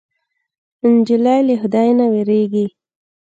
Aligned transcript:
نجلۍ 0.93 1.39
له 1.47 1.53
خدای 1.61 1.89
نه 1.99 2.05
وېرېږي. 2.11 2.65